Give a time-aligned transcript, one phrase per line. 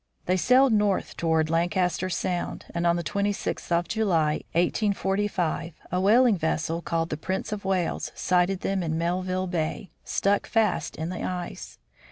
[0.25, 6.39] They sailed north toward Lancaster sound, and on the 26th of July, 1845, a whaling
[6.39, 11.21] Vessel, called the Prince of Wales, sighted them in Melville bay, stuck fast in the
[11.23, 11.77] ice.